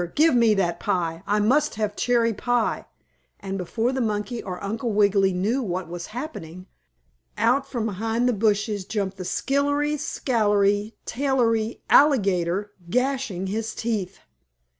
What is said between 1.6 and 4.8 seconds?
have cherry pie!" and before the monkey or